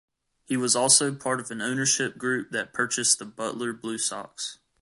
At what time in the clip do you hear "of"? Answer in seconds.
1.39-1.51